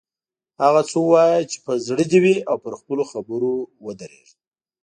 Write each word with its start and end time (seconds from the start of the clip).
هغه 0.61 0.81
څه 0.89 0.97
ووایه 1.01 1.41
چې 1.51 1.57
په 1.65 1.71
زړه 1.87 2.03
دې 2.11 2.19
وي 2.23 2.35
او 2.49 2.55
پر 2.63 2.73
خپلو 2.79 3.03
خبرو 3.11 3.53
ودریږه. 3.85 4.35